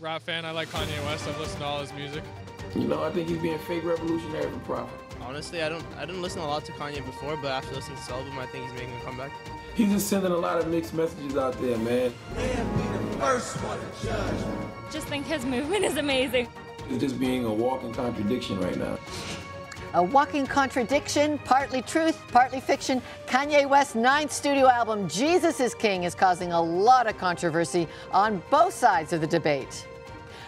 [0.00, 0.44] rap fan.
[0.44, 1.28] I like Kanye West.
[1.28, 2.22] I've listened to all his music.
[2.74, 5.00] You know, I think he's being fake revolutionary for profit.
[5.20, 8.02] Honestly, I don't I didn't listen a lot to Kanye before, but after listening to
[8.02, 9.32] this album, I think he's making a comeback.
[9.74, 12.12] He's just sending a lot of mixed messages out there, man.
[14.90, 16.48] Just think his movement is amazing.
[16.88, 18.98] He's just being a walking contradiction right now.
[19.94, 23.02] A walking contradiction, partly truth, partly fiction.
[23.26, 28.42] Kanye West's ninth studio album, Jesus is King, is causing a lot of controversy on
[28.48, 29.86] both sides of the debate.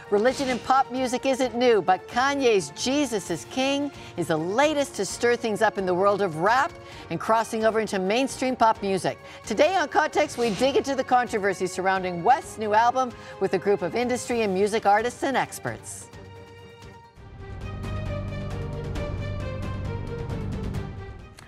[0.08, 5.04] Religion in pop music isn't new, but Kanye's Jesus is King is the latest to
[5.04, 6.72] stir things up in the world of rap
[7.10, 9.18] and crossing over into mainstream pop music.
[9.44, 13.82] Today on Context, we dig into the controversy surrounding West's new album with a group
[13.82, 16.08] of industry and music artists and experts.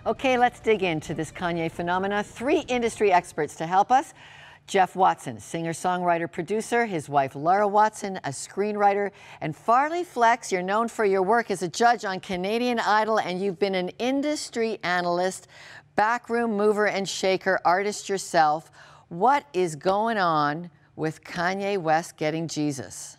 [0.06, 2.22] Okay, let's dig into this Kanye phenomena.
[2.22, 4.14] Three industry experts to help us.
[4.68, 10.62] Jeff Watson, singer, songwriter, producer, his wife Laura Watson, a screenwriter, and Farley Flex, you're
[10.62, 14.78] known for your work as a judge on Canadian Idol, and you've been an industry
[14.84, 15.48] analyst,
[15.96, 18.70] backroom mover and shaker, artist yourself.
[19.08, 23.16] What is going on with Kanye West getting Jesus?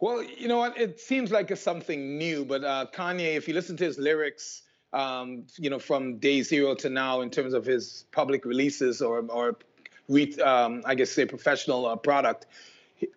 [0.00, 0.76] Well, you know what?
[0.76, 4.62] It seems like it's something new, but uh, Kanye, if you listen to his lyrics,
[4.92, 9.24] um, you know, from day zero to now, in terms of his public releases or,
[9.28, 9.56] or
[10.42, 12.46] um, I guess, say professional uh, product,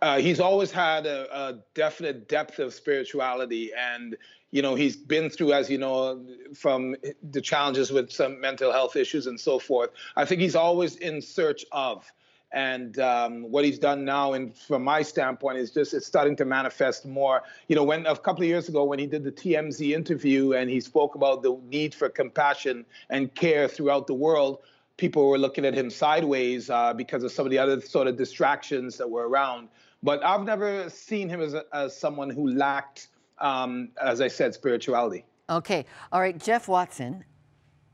[0.01, 4.15] uh, he's always had a, a, definite depth of spirituality, and
[4.51, 6.95] you know, he's been through, as you know, from
[7.31, 9.89] the challenges with some mental health issues and so forth.
[10.15, 12.09] I think he's always in search of.
[12.53, 16.45] And um, what he's done now, and from my standpoint, is just it's starting to
[16.45, 17.41] manifest more.
[17.67, 20.69] You know, when a couple of years ago, when he did the TMZ interview and
[20.69, 24.59] he spoke about the need for compassion and care throughout the world,
[24.97, 28.17] people were looking at him sideways uh, because of some of the other sort of
[28.17, 29.67] distractions that were around.
[30.03, 33.07] But I've never seen him as, a, as someone who lacked,
[33.39, 35.25] um, as I said, spirituality.
[35.49, 35.85] Okay.
[36.11, 36.37] All right.
[36.37, 37.25] Jeff Watson,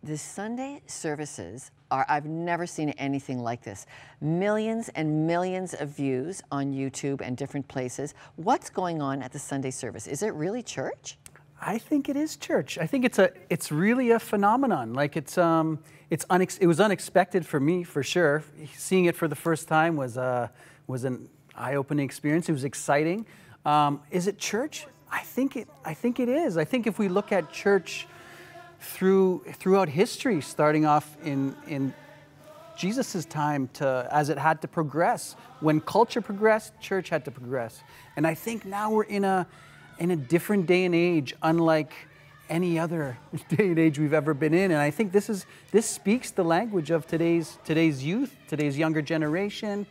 [0.03, 3.85] the Sunday services are, I've never seen anything like this.
[4.21, 8.13] Millions and millions of views on YouTube and different places.
[8.35, 10.07] What's going on at the Sunday service?
[10.07, 11.17] Is it really church?
[11.61, 12.77] I think it is church.
[12.77, 14.93] I think it's a it's really a phenomenon.
[14.93, 15.79] Like it's um
[16.09, 18.43] it's unex- it was unexpected for me for sure.
[18.75, 20.47] Seeing it for the first time was uh
[20.87, 22.47] was an eye-opening experience.
[22.47, 23.25] It was exciting.
[23.65, 24.87] Um, is it church?
[25.11, 26.55] I think it I think it is.
[26.55, 28.07] I think if we look at church
[28.79, 31.93] through throughout history, starting off in in
[32.77, 35.35] Jesus' time to as it had to progress.
[35.59, 37.81] When culture progressed, church had to progress.
[38.15, 39.47] And I think now we're in a
[39.99, 41.91] in a different day and age, unlike
[42.49, 43.17] any other
[43.49, 44.71] day and age we've ever been in.
[44.71, 49.01] And I think this is this speaks the language of today's today's youth, today's younger
[49.01, 49.85] generation.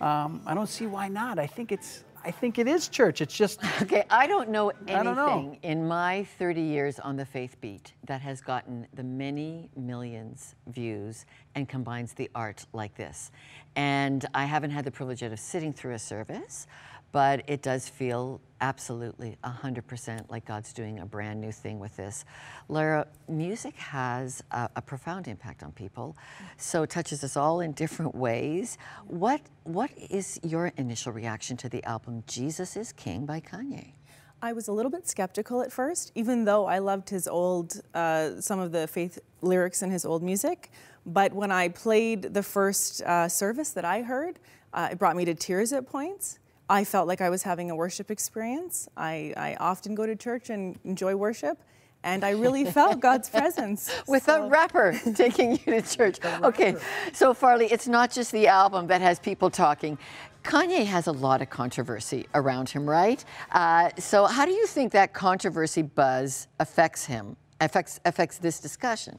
[0.00, 1.40] Um, I don't see why not.
[1.40, 3.22] I think it's I think it is church.
[3.22, 4.04] It's just okay.
[4.10, 5.56] I don't know anything don't know.
[5.62, 11.24] in my 30 years on the Faith Beat that has gotten the many millions views
[11.54, 13.30] and combines the art like this.
[13.76, 16.66] And I haven't had the privilege of sitting through a service
[17.12, 22.24] but it does feel absolutely 100% like God's doing a brand new thing with this.
[22.68, 26.16] Lara, music has a, a, profound impact on people,
[26.56, 28.78] so it touches us all in different ways.
[29.06, 33.92] What, what is your initial reaction to the album Jesus is King by Kanye?
[34.40, 38.40] I was a little bit skeptical at first, even though I loved his old, uh,
[38.40, 40.70] some of the faith lyrics in his old music.
[41.04, 44.38] But when I played the first uh, service that I heard,
[44.72, 46.38] uh, it brought me to tears at points.
[46.70, 48.88] I felt like I was having a worship experience.
[48.96, 51.58] I, I often go to church and enjoy worship,
[52.04, 53.90] and I really felt God's presence.
[54.06, 54.44] With so.
[54.44, 56.18] a rapper taking you to church.
[56.42, 56.76] Okay,
[57.12, 59.96] so Farley, it's not just the album that has people talking.
[60.44, 63.24] Kanye has a lot of controversy around him, right?
[63.50, 69.18] Uh, so how do you think that controversy buzz affects him, affects, affects this discussion?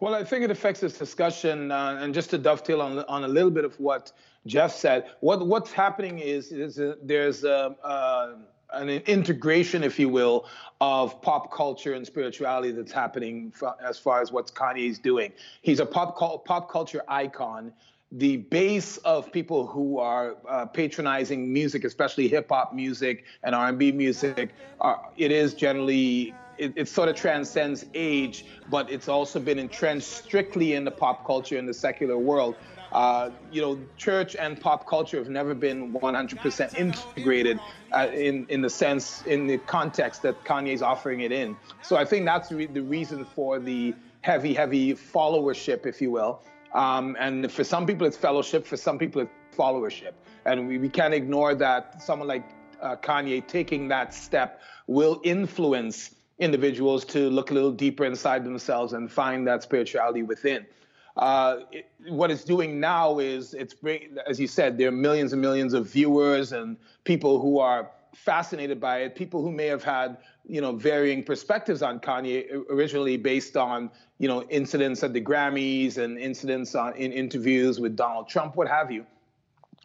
[0.00, 3.28] Well, I think it affects this discussion, uh, and just to dovetail on, on a
[3.28, 4.12] little bit of what
[4.46, 8.34] Jeff said, what what's happening is, is a, there's a, uh,
[8.72, 10.46] an integration, if you will,
[10.80, 13.52] of pop culture and spirituality that's happening
[13.84, 15.32] as far as what Kanye's doing.
[15.60, 17.72] He's a pop pop culture icon.
[18.12, 23.92] The base of people who are uh, patronizing music, especially hip hop music and R&B
[23.92, 29.60] music, are, it is generally it, it, sort of transcends age, but it's also been
[29.60, 32.56] entrenched strictly in the pop culture in the secular world
[32.92, 37.60] uh, you know, church and pop culture have never been 100% integrated
[37.92, 41.56] uh, in in the sense, in the context that Kanye's offering it in.
[41.82, 46.42] So I think that's re- the reason for the heavy, heavy followership, if you will.
[46.74, 48.66] Um, and for some people, it's fellowship.
[48.66, 50.12] For some people, it's followership.
[50.44, 52.44] And we, we can't ignore that someone like
[52.80, 58.94] uh, Kanye taking that step will influence individuals to look a little deeper inside themselves
[58.94, 60.66] and find that spirituality within.
[61.16, 63.74] Uh, it, what it's doing now is it's
[64.26, 68.80] as you said, there are millions and millions of viewers and people who are fascinated
[68.80, 69.14] by it.
[69.14, 74.28] People who may have had you know varying perspectives on Kanye originally based on you
[74.28, 78.90] know incidents at the Grammys and incidents on in interviews with Donald Trump, what have
[78.90, 79.04] you.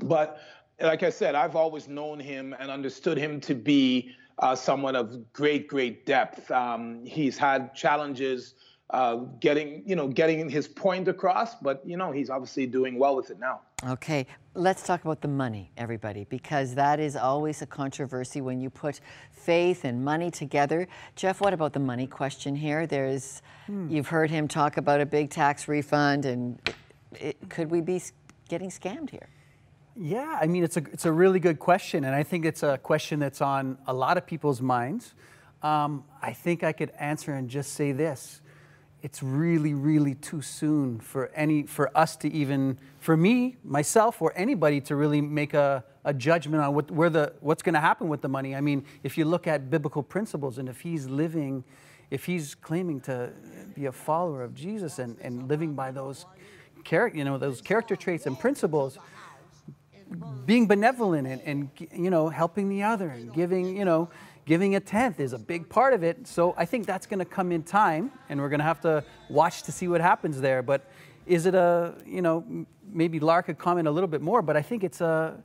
[0.01, 0.39] But
[0.79, 5.31] like I said, I've always known him and understood him to be uh, someone of
[5.31, 6.51] great, great depth.
[6.51, 8.55] Um, he's had challenges
[8.91, 13.15] uh, getting, you know, getting his point across, but you know, he's obviously doing well
[13.15, 13.61] with it now.
[13.87, 18.69] Okay, let's talk about the money, everybody, because that is always a controversy when you
[18.69, 18.99] put
[19.31, 20.87] faith and money together.
[21.15, 22.85] Jeff, what about the money question here?
[22.85, 23.89] There's, hmm.
[23.89, 26.59] you've heard him talk about a big tax refund, and
[27.19, 28.01] it, could we be
[28.49, 29.29] getting scammed here?
[29.95, 32.77] Yeah, I mean, it's a, it's a really good question, and I think it's a
[32.77, 35.13] question that's on a lot of people's minds.
[35.63, 38.41] Um, I think I could answer and just say this.
[39.05, 44.33] It's really, really too soon for any for us to even, for me, myself, or
[44.35, 48.09] anybody to really make a, a judgment on what, where the, what's going to happen
[48.09, 48.55] with the money.
[48.55, 51.63] I mean, if you look at biblical principles and if he's living,
[52.09, 53.31] if he's claiming to
[53.75, 56.25] be a follower of Jesus and, and living by those,
[56.83, 58.97] char- you know, those character traits and principles,
[60.47, 64.09] being benevolent and, and you know helping the other and giving you know
[64.45, 67.25] giving a tenth is a big part of it so i think that's going to
[67.25, 70.61] come in time and we're going to have to watch to see what happens there
[70.61, 70.89] but
[71.25, 72.43] is it a you know
[72.91, 75.35] maybe lark could comment a little bit more but i think it's a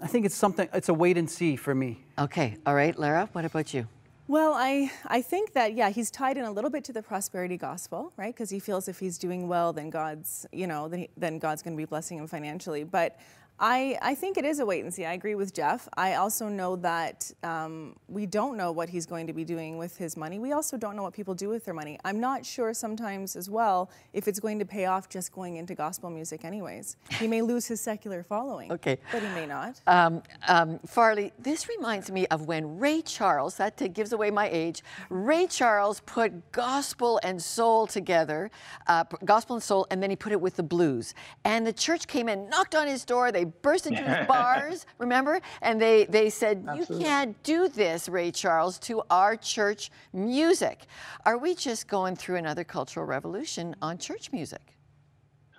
[0.00, 3.28] i think it's something it's a wait and see for me okay all right lara
[3.32, 3.86] what about you
[4.28, 7.56] well, I, I think that, yeah, he's tied in a little bit to the prosperity
[7.56, 8.32] gospel, right?
[8.32, 11.60] Because he feels if he's doing well, then God's, you know, then, he, then God's
[11.60, 12.84] going to be blessing him financially.
[12.84, 13.18] But
[13.58, 15.04] I, I think it is a wait and see.
[15.04, 15.88] I agree with Jeff.
[15.96, 19.96] I also know that um, we don't know what he's going to be doing with
[19.96, 20.38] his money.
[20.38, 21.98] We also don't know what people do with their money.
[22.04, 25.74] I'm not sure sometimes as well if it's going to pay off just going into
[25.74, 26.96] gospel music, anyways.
[27.20, 28.72] He may lose his secular following.
[28.72, 28.98] Okay.
[29.12, 29.80] But he may not.
[29.86, 34.82] Um, um, Farley, this reminds me of when Ray Charles, that gives away my age,
[35.08, 38.50] Ray Charles put gospel and soul together,
[38.88, 41.14] uh, gospel and soul, and then he put it with the blues.
[41.44, 45.40] And the church came in, knocked on his door, they burst into his bars, remember?
[45.60, 46.98] And they, they said, Absolutely.
[46.98, 50.86] You can't do this, Ray Charles, to our church music.
[51.26, 54.76] Are we just going through another cultural revolution on church music?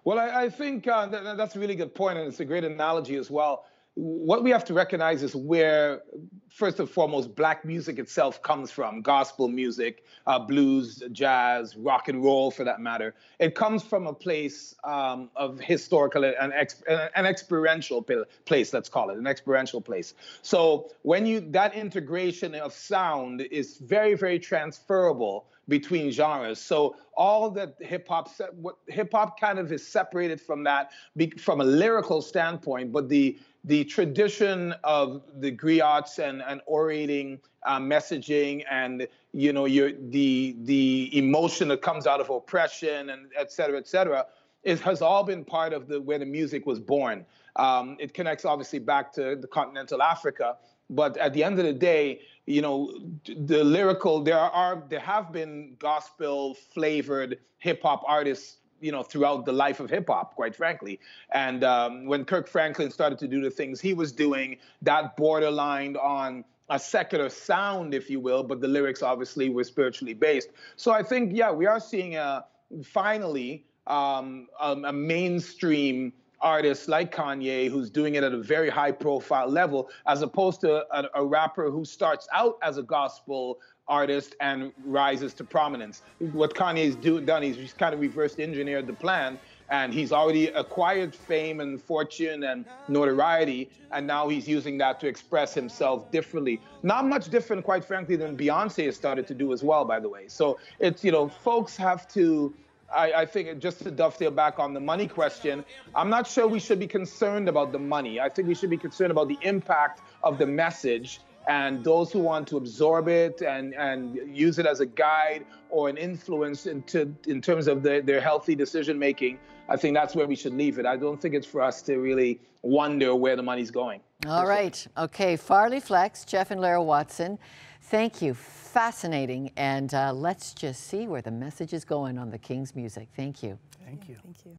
[0.05, 2.63] Well, I, I think uh, that, that's a really good point, and it's a great
[2.63, 6.01] analogy as well what we have to recognize is where,
[6.49, 12.23] first and foremost, black music itself comes from gospel music, uh, blues, jazz, rock and
[12.23, 13.13] roll for that matter.
[13.37, 19.11] It comes from a place um, of historical and ex- an experiential place, let's call
[19.11, 20.15] it, an experiential place.
[20.41, 26.59] So when you, that integration of sound is very, very transferable between genres.
[26.59, 30.91] So all that hip hop, what hip hop kind of is separated from that
[31.39, 37.79] from a lyrical standpoint, but the the tradition of the griots and, and orating uh,
[37.79, 43.51] messaging and you know your the the emotion that comes out of oppression and et
[43.51, 44.25] cetera et cetera
[44.63, 47.25] is, has all been part of the where the music was born.
[47.55, 50.57] Um, it connects obviously back to the continental africa
[50.89, 52.93] but at the end of the day you know
[53.25, 59.45] the lyrical there are there have been gospel flavored hip hop artists you know throughout
[59.45, 60.99] the life of hip hop, quite frankly.
[61.31, 65.97] And um, when Kirk Franklin started to do the things he was doing, that borderlined
[66.03, 70.49] on a secular sound, if you will, but the lyrics obviously were spiritually based.
[70.75, 72.45] So I think, yeah, we are seeing a
[72.83, 78.91] finally um, a, a mainstream artist like Kanye who's doing it at a very high
[78.91, 84.35] profile level, as opposed to a, a rapper who starts out as a gospel artist
[84.39, 86.01] and rises to prominence.
[86.19, 90.47] What Kanye's do, done, he's just kind of reverse engineered the plan and he's already
[90.47, 96.59] acquired fame and fortune and notoriety and now he's using that to express himself differently
[96.83, 100.09] not much different quite frankly than beyonce has started to do as well by the
[100.09, 102.53] way so it's you know folks have to
[102.93, 106.59] I, I, think just to dovetail back on the money question, I'm not sure we
[106.59, 108.19] should be concerned about the money.
[108.19, 112.19] I think we should be concerned about the impact of the message and those who
[112.19, 117.13] want to absorb it and, and use it as a guide or an influence into
[117.27, 120.79] in terms of the, their healthy decision making, I think that's where we should leave
[120.79, 120.85] it.
[120.85, 123.99] I don't think it's for us to really wonder where the money's going.
[124.27, 124.85] All right.
[124.97, 125.35] Okay.
[125.35, 127.37] Farley Flex, Jeff and Lara Watson,
[127.81, 128.33] thank you.
[128.33, 129.51] Fascinating.
[129.57, 133.09] And uh, let's just see where the message is going on the King's music.
[133.15, 133.59] Thank you.
[133.85, 134.15] Thank you.
[134.23, 134.57] Thank you.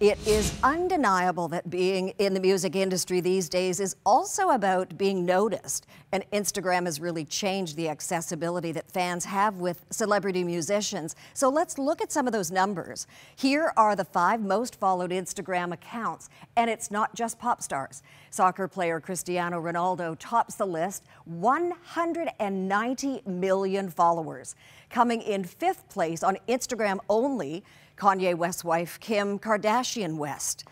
[0.00, 5.26] It is undeniable that being in the music industry these days is also about being
[5.26, 5.88] noticed.
[6.12, 11.16] And Instagram has really changed the accessibility that fans have with celebrity musicians.
[11.34, 13.08] So let's look at some of those numbers.
[13.34, 16.28] Here are the five most followed Instagram accounts.
[16.56, 18.04] And it's not just pop stars.
[18.30, 24.54] Soccer player Cristiano Ronaldo tops the list, 190 million followers.
[24.90, 27.64] Coming in fifth place on Instagram only
[27.98, 30.64] Kanye West's wife, Kim Kardashian West.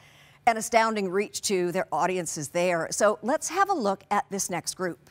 [0.46, 2.86] An astounding reach to their audiences there.
[2.92, 5.10] So let's have a look at this next group.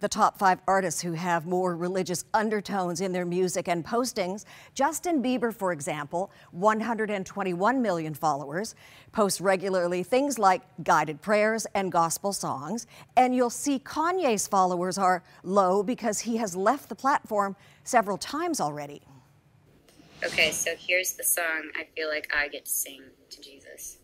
[0.00, 4.44] The top five artists who have more religious undertones in their music and postings.
[4.74, 8.74] Justin Bieber, for example, 121 million followers,
[9.12, 12.86] posts regularly things like guided prayers and gospel songs.
[13.16, 18.60] And you'll see Kanye's followers are low because he has left the platform several times
[18.60, 19.00] already.
[20.24, 23.98] Okay, so here's the song I feel like I get to sing to Jesus.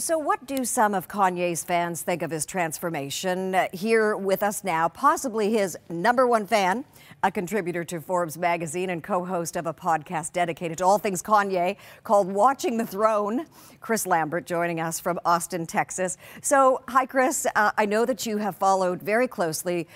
[0.00, 3.54] So, what do some of Kanye's fans think of his transformation?
[3.74, 6.86] Here with us now, possibly his number one fan,
[7.22, 11.22] a contributor to Forbes magazine and co host of a podcast dedicated to all things
[11.22, 13.44] Kanye called Watching the Throne.
[13.80, 16.16] Chris Lambert joining us from Austin, Texas.
[16.40, 17.46] So, hi, Chris.
[17.54, 19.86] Uh, I know that you have followed very closely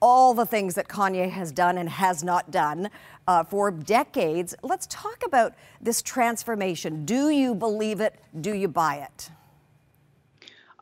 [0.00, 2.90] all the things that Kanye has done and has not done
[3.26, 4.54] uh, for decades.
[4.62, 7.04] Let's talk about this transformation.
[7.04, 8.20] Do you believe it?
[8.40, 9.30] Do you buy it?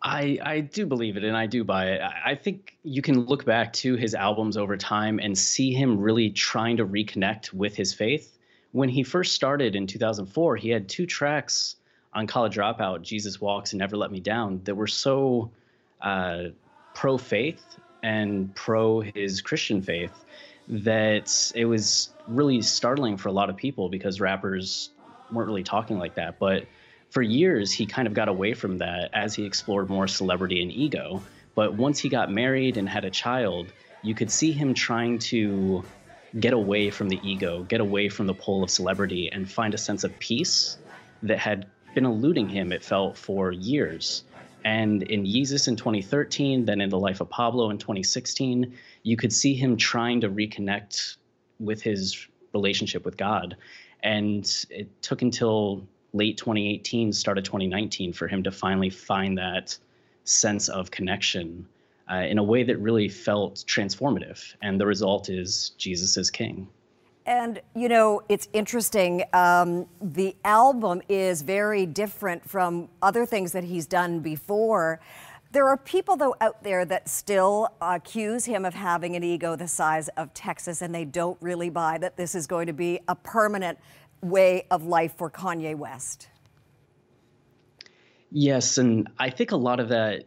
[0.03, 2.01] I, I do believe it and I do buy it.
[2.03, 6.31] I think you can look back to his albums over time and see him really
[6.31, 8.37] trying to reconnect with his faith.
[8.73, 11.77] When he first started in 2004, he had two tracks
[12.13, 15.51] on College Dropout, Jesus Walks and Never Let Me Down, that were so
[16.01, 16.45] uh,
[16.95, 17.65] pro faith
[18.03, 20.25] and pro his Christian faith
[20.69, 24.91] that it was really startling for a lot of people because rappers
[25.31, 26.39] weren't really talking like that.
[26.39, 26.67] But
[27.11, 30.73] for years, he kind of got away from that as he explored more celebrity and
[30.73, 31.23] ego.
[31.55, 33.73] But once he got married and had a child,
[34.03, 35.85] you could see him trying to
[36.39, 39.79] get away from the ego, get away from the pull of celebrity, and find a
[39.79, 40.77] sense of peace
[41.23, 44.25] that had been eluding him, it felt, for years.
[44.65, 49.33] And in Yeezus in 2013, then in The Life of Pablo in 2016, you could
[49.33, 51.17] see him trying to reconnect
[51.59, 53.57] with his relationship with God.
[54.03, 55.87] And it took until
[56.17, 59.77] late 2018, start of 2019 for him to finally find that
[60.25, 61.67] sense of connection
[62.11, 64.55] uh, in a way that really felt transformative.
[64.63, 66.69] And the result is Jesus is King.
[67.27, 69.25] And, you know, it's interesting.
[69.33, 75.01] Um, the album is very different from other things that he's done before.
[75.51, 79.67] There are people, though, out there that still accuse him of having an ego the
[79.67, 83.17] size of Texas, and they don't really buy that this is going to be a
[83.17, 83.79] permanent
[84.23, 86.29] way of life for Kanye West.
[88.31, 90.25] Yes, and I think a lot of that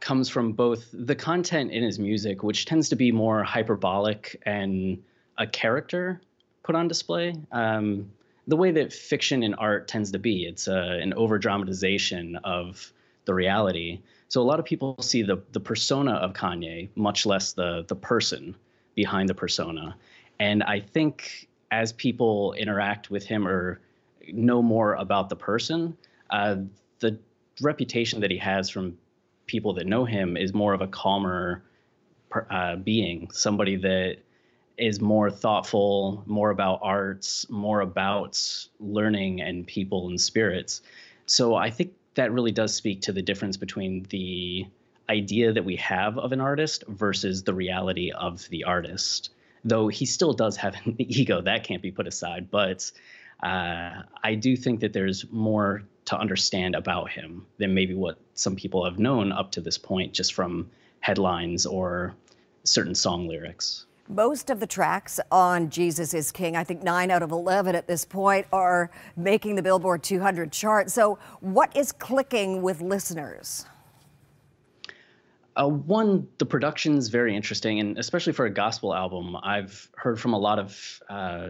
[0.00, 5.02] comes from both the content in his music, which tends to be more hyperbolic and
[5.38, 6.20] a character
[6.62, 7.34] put on display.
[7.50, 8.10] Um,
[8.46, 12.92] the way that fiction and art tends to be, it's uh, an over dramatization of
[13.24, 14.00] the reality.
[14.28, 17.94] So a lot of people see the the persona of Kanye, much less the the
[17.94, 18.56] person
[18.94, 19.96] behind the persona.
[20.40, 23.80] And I think as people interact with him or
[24.28, 25.96] know more about the person,
[26.30, 26.56] uh,
[27.00, 27.18] the
[27.62, 28.96] reputation that he has from
[29.46, 31.64] people that know him is more of a calmer
[32.50, 34.18] uh, being, somebody that
[34.76, 38.38] is more thoughtful, more about arts, more about
[38.78, 40.82] learning and people and spirits.
[41.24, 44.66] So I think that really does speak to the difference between the
[45.08, 49.30] idea that we have of an artist versus the reality of the artist
[49.64, 52.50] though he still does have an ego that can't be put aside.
[52.50, 52.90] But
[53.42, 58.56] uh, I do think that there's more to understand about him than maybe what some
[58.56, 62.14] people have known up to this point, just from headlines or
[62.64, 63.86] certain song lyrics.
[64.08, 67.86] Most of the tracks on Jesus is King, I think nine out of 11 at
[67.86, 70.90] this point, are making the Billboard 200 chart.
[70.90, 73.64] So, what is clicking with listeners?
[75.54, 80.18] Uh, one, the production is very interesting, and especially for a gospel album, I've heard
[80.18, 81.48] from a lot of uh,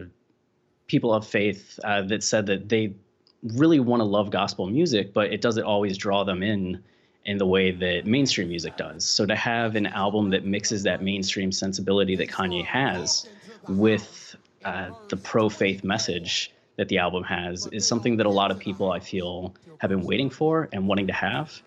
[0.87, 2.95] people of faith uh, that said that they
[3.43, 6.83] really want to love gospel music, but it doesn't always draw them in
[7.25, 9.05] in the way that mainstream music does.
[9.05, 13.29] So to have an album that mixes that mainstream sensibility that Kanye has
[13.69, 18.51] with uh, the pro faith message that the album has is something that a lot
[18.51, 21.61] of people I feel have been waiting for and wanting to have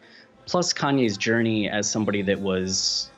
[0.46, 3.10] plus Kanye's journey as somebody that was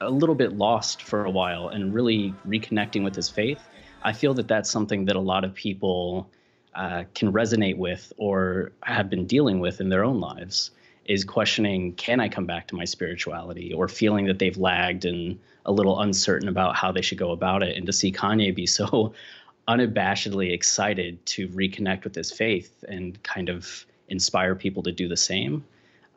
[0.00, 3.60] a little bit lost for a while and really reconnecting with his faith.
[4.02, 6.28] I feel that that's something that a lot of people
[6.74, 10.72] uh, can resonate with or have been dealing with in their own lives
[11.04, 15.38] is questioning can I come back to my spirituality or feeling that they've lagged and
[15.66, 17.76] a little uncertain about how they should go about it.
[17.76, 19.14] And to see Kanye be so
[19.68, 25.16] unabashedly excited to reconnect with his faith and kind of inspire people to do the
[25.16, 25.64] same.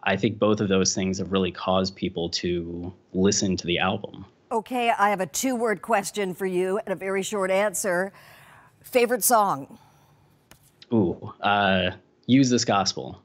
[0.06, 4.26] I think both of those things have really caused people to listen to the album.
[4.52, 8.14] Okay, I have a two word question for you and a very short answer.
[8.82, 9.80] Favorite song?
[10.94, 11.92] Ooh, uh,
[12.28, 13.22] use this gospel.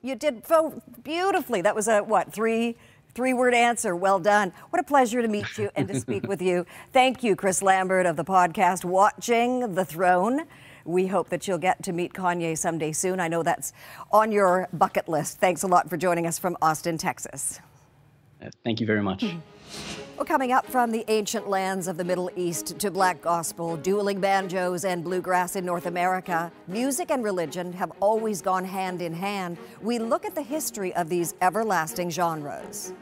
[0.00, 1.60] You did so beautifully.
[1.60, 2.76] That was a what, three
[3.14, 3.94] Three word answer.
[3.94, 4.52] Well done.
[4.70, 6.66] What a pleasure to meet you and to speak with you.
[6.92, 10.46] Thank you, Chris Lambert of the podcast Watching the Throne.
[10.84, 13.20] We hope that you'll get to meet Kanye someday soon.
[13.20, 13.72] I know that's
[14.12, 15.38] on your bucket list.
[15.38, 17.60] Thanks a lot for joining us from Austin, Texas.
[18.42, 19.24] Uh, thank you very much.
[20.16, 24.20] Well, coming up from the ancient lands of the Middle East to black gospel, dueling
[24.20, 29.58] banjos, and bluegrass in North America, music and religion have always gone hand in hand.
[29.82, 32.92] We look at the history of these everlasting genres.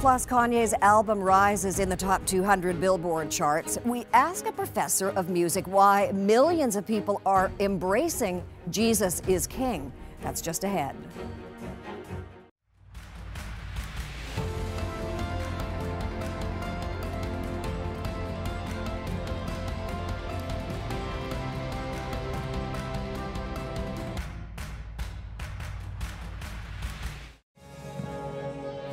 [0.00, 3.76] Plus, Kanye's album rises in the top 200 Billboard charts.
[3.84, 9.92] We ask a professor of music why millions of people are embracing Jesus is King.
[10.22, 10.96] That's just ahead.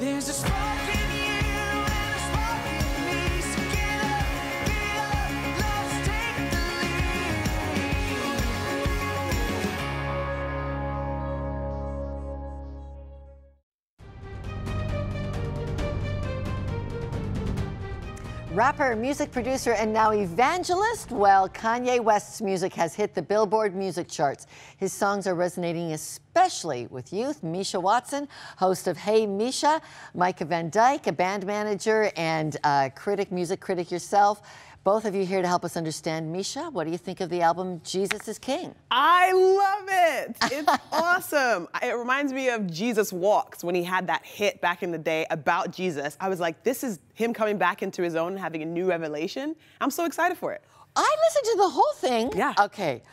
[0.02, 0.57] There's a
[18.58, 21.12] Rapper, music producer, and now evangelist.
[21.12, 24.48] Well, Kanye West's music has hit the Billboard music charts.
[24.78, 27.44] His songs are resonating especially with youth.
[27.44, 29.80] Misha Watson, host of Hey Misha,
[30.16, 34.42] Micah Van Dyke, a band manager and uh, critic, music critic yourself.
[34.88, 36.32] Both of you here to help us understand.
[36.32, 38.74] Misha, what do you think of the album Jesus is King?
[38.90, 40.38] I love it.
[40.50, 41.68] It's awesome.
[41.84, 45.26] It reminds me of Jesus Walks when he had that hit back in the day
[45.30, 46.16] about Jesus.
[46.22, 48.88] I was like, this is him coming back into his own and having a new
[48.88, 49.58] revelation.
[49.82, 50.64] I'm so excited for it.
[50.96, 52.32] I listened to the whole thing.
[52.34, 52.54] Yeah.
[52.58, 53.04] Okay.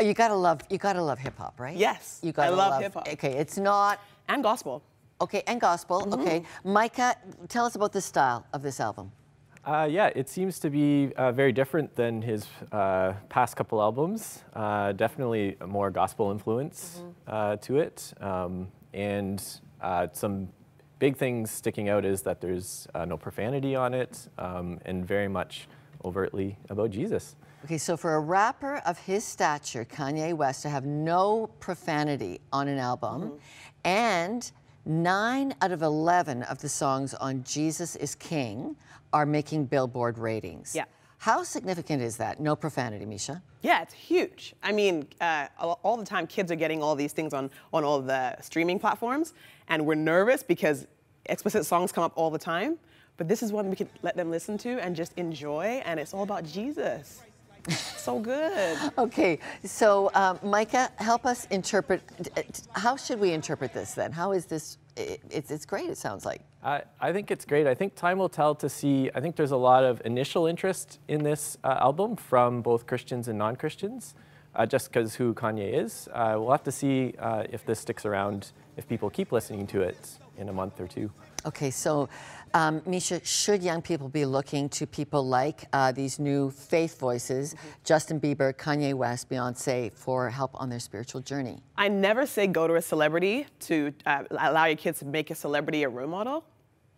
[0.00, 1.76] Uh, You gotta love you gotta love hip hop, right?
[1.76, 2.20] Yes.
[2.22, 3.08] You gotta I love hip-hop.
[3.12, 4.82] Okay, it's not and gospel.
[5.20, 6.00] Okay, and gospel.
[6.00, 6.20] Mm-hmm.
[6.22, 7.14] Okay, Micah,
[7.48, 9.12] tell us about the style of this album.
[9.66, 14.44] Uh, yeah, it seems to be uh, very different than his uh, past couple albums.
[14.54, 18.12] Uh, definitely more gospel influence uh, to it.
[18.20, 19.42] Um, and
[19.80, 20.48] uh, some
[20.98, 25.28] big things sticking out is that there's uh, no profanity on it um, and very
[25.28, 25.66] much
[26.04, 27.34] overtly about Jesus.
[27.64, 32.68] Okay, so for a rapper of his stature, Kanye West, to have no profanity on
[32.68, 33.36] an album, Mm-hmm.
[33.84, 34.52] and
[34.86, 38.76] nine out of 11 of the songs on Jesus is King
[39.14, 40.74] are making Billboard ratings.
[40.74, 40.84] Yeah.
[41.18, 42.40] How significant is that?
[42.40, 43.40] No profanity, Misha.
[43.62, 44.54] Yeah, it's huge.
[44.62, 48.00] I mean, uh, all the time, kids are getting all these things on, on all
[48.02, 49.32] the streaming platforms,
[49.68, 50.86] and we're nervous because
[51.26, 52.76] explicit songs come up all the time.
[53.16, 56.12] But this is one we can let them listen to and just enjoy, and it's
[56.12, 57.22] all about Jesus.
[57.96, 58.76] so good.
[58.98, 62.02] Okay, so um, Micah, help us interpret.
[62.72, 64.12] How should we interpret this then?
[64.12, 64.76] How is this?
[64.98, 66.42] i- It's, it's great, it sounds like.
[66.64, 67.66] I, I think it's great.
[67.66, 69.10] I think time will tell to see.
[69.14, 73.28] I think there's a lot of initial interest in this uh, album from both Christians
[73.28, 74.14] and non Christians,
[74.54, 76.08] uh, just because who Kanye is.
[76.12, 79.82] Uh, we'll have to see uh, if this sticks around, if people keep listening to
[79.82, 81.10] it in a month or two.
[81.44, 82.08] Okay, so
[82.54, 87.54] um, Misha, should young people be looking to people like uh, these new faith voices,
[87.84, 91.58] Justin Bieber, Kanye West, Beyonce, for help on their spiritual journey?
[91.76, 95.34] I never say go to a celebrity to uh, allow your kids to make a
[95.34, 96.44] celebrity a role model.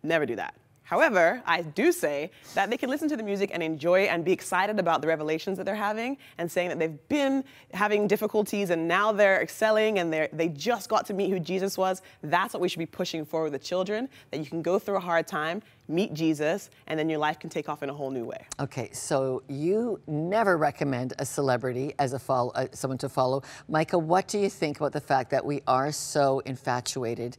[0.07, 0.55] Never do that.
[0.83, 4.31] However, I do say that they can listen to the music and enjoy and be
[4.31, 7.43] excited about the revelations that they're having and saying that they've been
[7.73, 11.77] having difficulties and now they're excelling and they they just got to meet who Jesus
[11.77, 12.01] was.
[12.23, 14.95] That's what we should be pushing for with the children, that you can go through
[14.95, 18.09] a hard time, meet Jesus, and then your life can take off in a whole
[18.09, 18.47] new way.
[18.61, 23.43] Okay, so you never recommend a celebrity as a follow, uh, someone to follow.
[23.67, 27.35] Micah, what do you think about the fact that we are so infatuated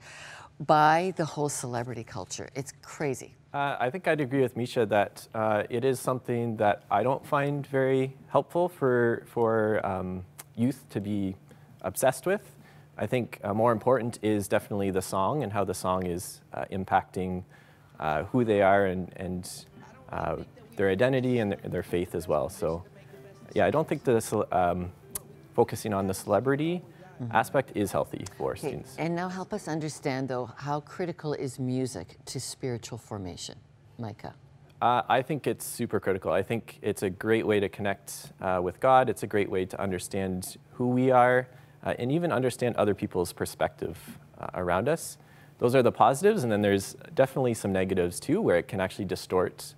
[0.61, 2.49] by the whole celebrity culture?
[2.55, 3.35] It's crazy.
[3.55, 7.25] Uh, I think I'd agree with Misha that uh, it is something that I don't
[7.25, 11.37] find very helpful for for um, youth to be
[11.83, 12.42] obsessed with.
[12.99, 16.64] I think uh, more important is definitely the song and how the song is uh,
[16.73, 17.44] impacting
[18.01, 19.49] uh, who they are and, and
[20.11, 20.37] uh,
[20.77, 22.49] their identity and their, faith as well.
[22.49, 22.83] So,
[23.55, 24.90] yeah, I don't think the um,
[25.55, 26.83] focusing on the celebrity
[27.31, 28.96] aspect is healthy for Okay, students.
[28.98, 33.57] And now help us understand, though, how critical is music to spiritual formation,
[33.98, 34.35] Micah?
[34.81, 36.31] Uh, I think it's super critical.
[36.31, 39.09] I think it's a great way to connect uh, with God.
[39.09, 41.48] It's a great way to understand who we are
[41.85, 43.98] uh, and even understand other people's perspective
[44.38, 45.18] uh, around us.
[45.59, 49.07] Those are the positives, and then there's definitely some negatives too, where it can actually
[49.07, 49.74] distort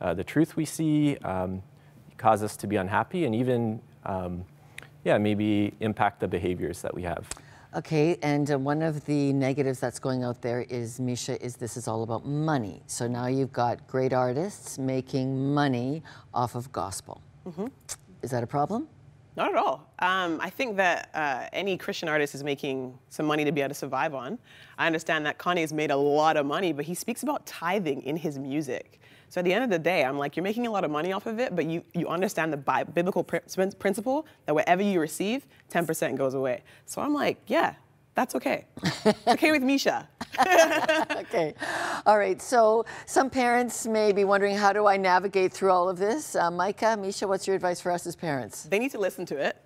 [0.00, 1.62] uh, the truth we see, um,
[2.16, 4.44] cause us to be unhappy, and even, um,
[5.04, 7.28] yeah, maybe impact the behaviors that we have.
[7.76, 11.76] Okay, and uh, one of the negatives that's going out there is, Misha, is this
[11.76, 12.82] is all about money.
[12.86, 17.20] So now you've got great artists making money off of gospel.
[17.46, 17.70] Mhm.
[18.22, 18.88] Is that a problem?
[19.36, 19.88] Not at all.
[19.98, 23.70] Um, I think that uh, any Christian artist is making some money to be able
[23.70, 24.38] to survive on.
[24.78, 28.16] I understand that Kanye's made a lot of money, but he speaks about tithing in
[28.16, 29.00] his music.
[29.34, 31.12] So at the end of the day, I'm like, you're making a lot of money
[31.12, 33.38] off of it, but you, you understand the bi- biblical pr-
[33.80, 36.62] principle that whatever you receive, 10% goes away.
[36.86, 37.74] So I'm like, yeah,
[38.14, 38.66] that's okay.
[39.26, 40.08] Okay with Misha.
[41.16, 41.52] okay.
[42.06, 42.40] All right.
[42.40, 46.36] So some parents may be wondering, how do I navigate through all of this?
[46.36, 48.62] Uh, Micah, Misha, what's your advice for us as parents?
[48.62, 49.56] They need to listen to it.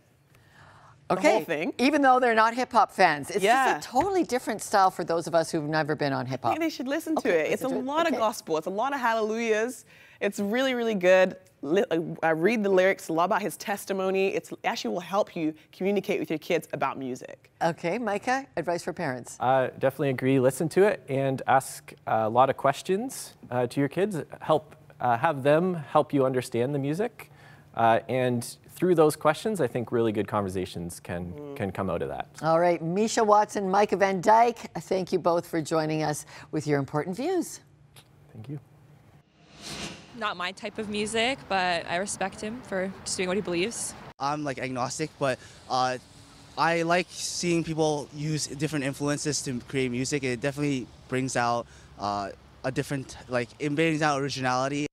[1.10, 1.32] Okay.
[1.32, 1.72] whole thing.
[1.78, 3.74] Even though they're not hip hop fans, it's Yeah.
[3.78, 6.52] just a totally different style for those of us who've never been on hip hop.
[6.52, 7.52] think they should listen to Okay, it.
[7.52, 7.84] It's a it.
[7.84, 8.14] lot Okay.
[8.16, 8.58] of gospel.
[8.58, 9.84] It's a lot of hallelujahs.
[10.20, 11.36] It's really, really good.
[11.64, 11.84] Uh,
[12.22, 14.28] I read the lyrics, a lot about his testimony.
[14.28, 17.50] It's, it actually will help you communicate with your kids about music.
[17.62, 19.36] Okay, Micah, advice for parents.
[19.40, 20.38] Uh, definitely agree.
[20.38, 24.22] Listen to it and ask a lot of questions uh, to your kids.
[24.40, 27.30] Help uh, have them help you understand the music,
[27.74, 32.08] uh, and through those questions, I think really good conversations can can come out of
[32.08, 32.28] that.
[32.42, 36.78] All right, Misha Watson, Micah Van Dyke, thank you both for joining us with your
[36.78, 37.60] important views.
[38.32, 38.60] Thank you.
[40.16, 43.94] Not my type of music, but I respect him for just doing what he believes.
[44.18, 45.38] I'm like agnostic, but
[45.70, 45.98] uh,
[46.56, 50.24] I like seeing people use different influences to create music.
[50.24, 51.66] It definitely brings out
[52.00, 52.30] uh,
[52.64, 54.87] a different, like, it brings out originality.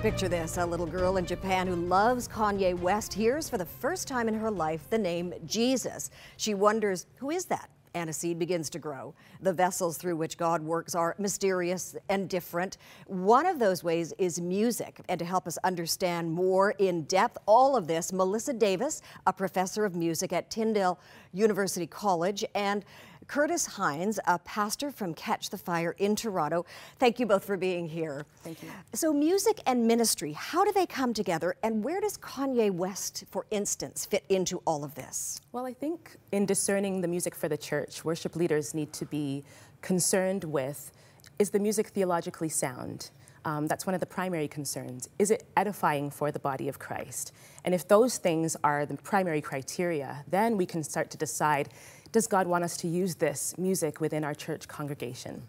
[0.00, 4.08] Picture this a little girl in Japan who loves Kanye West hears for the first
[4.08, 6.10] time in her life the name Jesus.
[6.38, 7.68] She wonders, who is that?
[7.92, 9.14] And a seed begins to grow.
[9.42, 12.78] The vessels through which God works are mysterious and different.
[13.08, 15.02] One of those ways is music.
[15.10, 19.84] And to help us understand more in depth all of this, Melissa Davis, a professor
[19.84, 20.98] of music at Tyndale
[21.34, 22.86] University College, and
[23.30, 26.66] Curtis Hines, a pastor from Catch the Fire in Toronto.
[26.98, 28.26] Thank you both for being here.
[28.42, 28.70] Thank you.
[28.92, 33.46] So, music and ministry, how do they come together, and where does Kanye West, for
[33.52, 35.40] instance, fit into all of this?
[35.52, 39.44] Well, I think in discerning the music for the church, worship leaders need to be
[39.80, 40.90] concerned with
[41.38, 43.10] is the music theologically sound?
[43.44, 45.08] Um, that's one of the primary concerns.
[45.18, 47.32] Is it edifying for the body of Christ?
[47.64, 51.70] And if those things are the primary criteria, then we can start to decide
[52.12, 55.42] does God want us to use this music within our church congregation?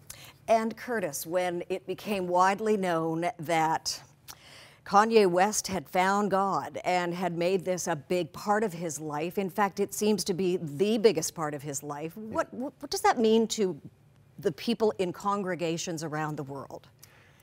[0.48, 4.02] And Curtis, when it became widely known that
[4.86, 9.38] Kanye West had found God and had made this a big part of his life,
[9.38, 12.92] in fact, it seems to be the biggest part of his life, what, what, what
[12.92, 13.80] does that mean to
[14.40, 16.88] the people in congregations around the world?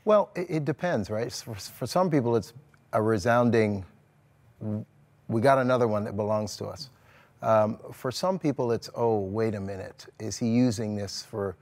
[0.05, 1.31] Well, it, it depends, right?
[1.31, 2.53] For, for some people, it's
[2.93, 3.85] a resounding,
[5.27, 6.89] we got another one that belongs to us.
[7.41, 11.55] Um, for some people, it's, oh, wait a minute, is he using this for,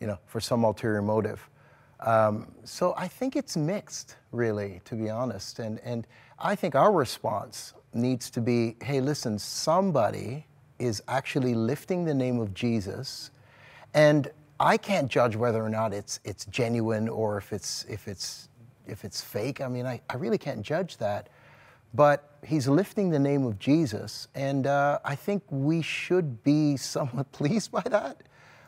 [0.00, 1.48] you know, for some ulterior motive?
[2.00, 5.58] Um, so I think it's mixed, really, to be honest.
[5.58, 6.06] And, and
[6.38, 10.46] I think our response needs to be, hey, listen, somebody
[10.78, 13.30] is actually lifting the name of Jesus,
[13.94, 18.48] and I can't judge whether or not it's it's genuine or if it's if it's
[18.86, 19.60] if it's fake.
[19.60, 21.28] I mean, I, I really can't judge that.
[21.94, 27.30] But he's lifting the name of Jesus, and uh, I think we should be somewhat
[27.32, 28.22] pleased by that.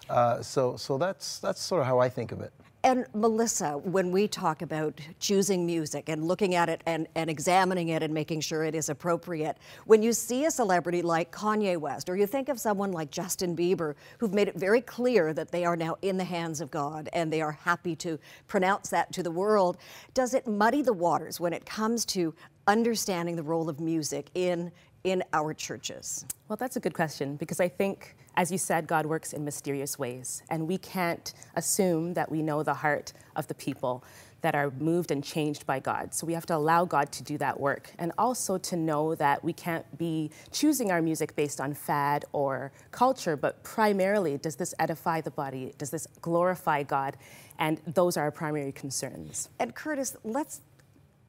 [0.09, 2.53] Uh, so so that's that's sort of how I think of it.
[2.87, 7.89] And Melissa, when we talk about choosing music and looking at it and, and examining
[7.89, 12.09] it and making sure it is appropriate, when you see a celebrity like Kanye West,
[12.09, 15.65] or you think of someone like Justin Bieber, who've made it very clear that they
[15.65, 19.23] are now in the hands of God and they are happy to pronounce that to
[19.25, 19.79] the world,
[20.15, 22.33] does it muddy the waters when it comes to
[22.67, 24.73] understanding the role of music in,
[25.05, 26.25] in our churches?
[26.49, 29.99] Well, that's a good question because I think, as you said, God works in mysterious
[29.99, 34.05] ways, and we can't assume that we know the heart of the people
[34.43, 36.15] that are moved and changed by God.
[36.15, 39.43] So we have to allow God to do that work, and also to know that
[39.43, 44.75] we can't be choosing our music based on fad or culture, but primarily, does this
[44.79, 45.73] edify the body?
[45.79, 47.17] Does this glorify God?
[47.59, 49.49] And those are our primary concerns.
[49.59, 50.61] And Curtis, let's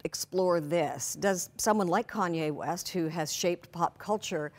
[0.03, 1.15] explore this.
[1.19, 4.51] Does someone like Kanye West, who has shaped pop culture,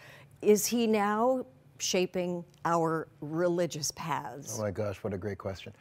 [0.42, 1.44] is he now
[1.78, 4.56] shaping our religious paths?
[4.58, 5.72] Oh my gosh, what a great question.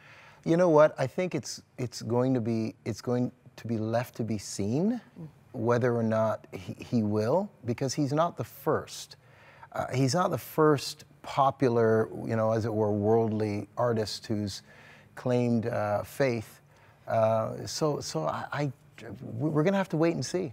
[0.44, 0.94] You know what?
[0.98, 5.00] I think it's it's going to be it's going to be left to be seen
[5.52, 9.16] whether or not he, he will, because he's not the first.
[9.72, 14.62] Uh, he's not the first popular, you know, as it were, worldly artist who's
[15.14, 16.60] claimed uh, faith.
[17.06, 18.72] Uh, so, so I, I
[19.32, 20.52] we're going to have to wait and see.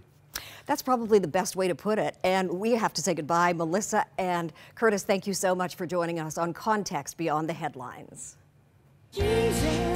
[0.66, 2.16] That's probably the best way to put it.
[2.24, 3.52] And we have to say goodbye.
[3.52, 8.36] Melissa and Curtis, thank you so much for joining us on Context Beyond the Headlines.
[9.12, 9.95] Jesus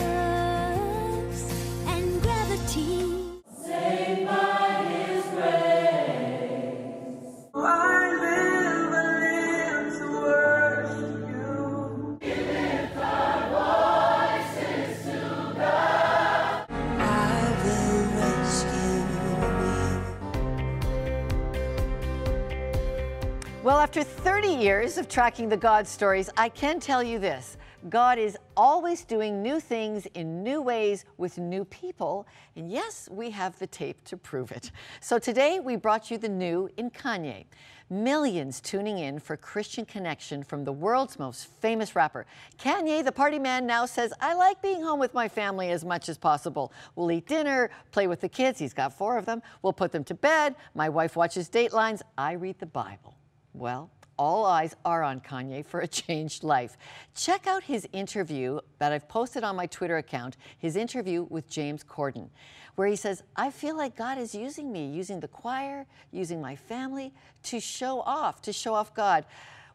[23.62, 27.58] Well, after 30 years of tracking the God stories, I can tell you this
[27.90, 32.26] God is always doing new things in new ways with new people.
[32.56, 34.70] And yes, we have the tape to prove it.
[35.02, 37.44] So today we brought you the new in Kanye.
[37.90, 42.24] Millions tuning in for Christian connection from the world's most famous rapper.
[42.58, 46.08] Kanye, the party man, now says, I like being home with my family as much
[46.08, 46.72] as possible.
[46.96, 48.58] We'll eat dinner, play with the kids.
[48.58, 49.42] He's got four of them.
[49.60, 50.54] We'll put them to bed.
[50.74, 52.00] My wife watches Datelines.
[52.16, 53.16] I read the Bible.
[53.52, 56.76] Well, all eyes are on Kanye for a changed life.
[57.14, 61.82] Check out his interview that I've posted on my Twitter account, his interview with James
[61.82, 62.28] Corden,
[62.74, 66.54] where he says, I feel like God is using me, using the choir, using my
[66.54, 69.24] family to show off, to show off God.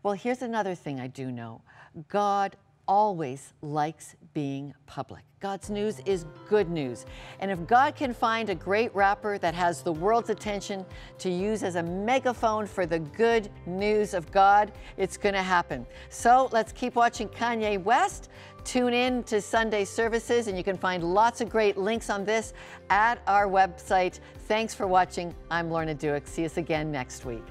[0.04, 1.62] Well, here's another thing I do know
[2.08, 2.56] God
[2.88, 5.24] always likes being public.
[5.39, 7.06] God's news is good news.
[7.39, 10.86] And if God can find a great rapper that has the world's attention
[11.19, 15.86] to use as a megaphone for the good news of God, it's going to happen.
[16.10, 18.30] So let's keep watching Kanye West.
[18.63, 22.54] Tune in to Sunday services, and you can find lots of great links on this
[22.89, 24.19] at our website.
[24.48, 25.36] Thanks for watching.
[25.52, 26.28] I'm Lorna Dueck.
[26.28, 27.43] See us again next week.